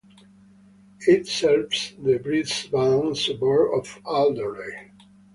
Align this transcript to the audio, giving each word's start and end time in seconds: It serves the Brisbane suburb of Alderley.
It 1.05 1.27
serves 1.27 1.93
the 2.01 2.17
Brisbane 2.17 3.13
suburb 3.13 3.71
of 3.77 3.99
Alderley. 4.03 4.93